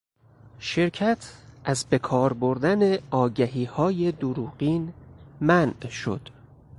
شرکت 0.59 1.33
از 1.63 1.85
به 1.89 1.99
کار 1.99 2.33
بردن 2.33 2.97
آگهیهای 3.11 4.11
دروغین 4.11 4.93
منع 5.41 5.89
شد. 5.89 6.29